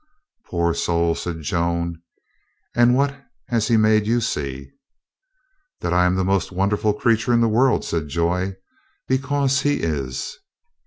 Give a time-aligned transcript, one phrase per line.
[0.47, 2.01] "Poor soul!" said Joan.
[2.75, 4.71] "And what has he made you see?"
[5.81, 8.55] "That I am the most wonderful creature in the world," said Joy.
[9.07, 10.39] "Because he is."